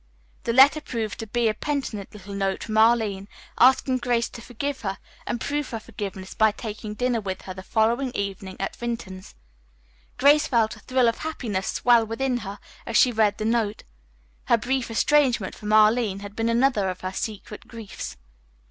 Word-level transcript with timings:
The 0.45 0.51
letter 0.53 0.81
proved 0.81 1.19
to 1.19 1.27
be 1.27 1.47
a 1.47 1.53
penitent 1.53 2.11
little 2.11 2.33
note 2.33 2.63
from 2.63 2.75
Arline 2.79 3.27
asking 3.59 3.97
Grace 3.97 4.29
to 4.29 4.41
forgive 4.41 4.81
her, 4.81 4.97
and 5.27 5.39
prove 5.39 5.69
her 5.69 5.79
forgiveness 5.79 6.33
by 6.33 6.51
taking 6.51 6.95
dinner 6.95 7.21
with 7.21 7.43
her 7.43 7.53
the 7.53 7.61
following 7.61 8.09
evening 8.15 8.57
at 8.59 8.75
Vinton's. 8.75 9.35
Grace 10.17 10.47
felt 10.47 10.75
a 10.75 10.79
thrill 10.79 11.07
of 11.07 11.19
happiness 11.19 11.67
swell 11.67 12.03
within 12.03 12.37
her 12.37 12.57
as 12.87 12.97
she 12.97 13.11
read 13.11 13.37
the 13.37 13.45
note. 13.45 13.83
Her 14.45 14.57
brief 14.57 14.89
estrangement 14.89 15.53
from 15.53 15.71
Arline 15.71 16.21
had 16.21 16.35
been 16.35 16.49
another 16.49 16.89
of 16.89 17.01
her 17.01 17.11
secret 17.13 17.67
griefs. 17.67 18.17